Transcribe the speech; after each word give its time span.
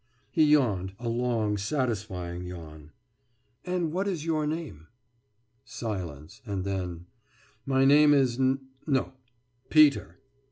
«He 0.31 0.43
yawned 0.45 0.95
a 0.99 1.07
long 1.07 1.57
satisfying 1.59 2.43
yawn. 2.47 2.91
»And 3.63 3.91
what 3.91 4.07
is 4.07 4.25
your 4.25 4.47
name?« 4.47 4.87
Silence... 5.63 6.41
and 6.43 6.63
then: 6.63 7.05
»My 7.67 7.85
name 7.85 8.11
is... 8.11 8.39
N 8.39 8.61
no! 8.87 9.13
Peter. 9.69 10.17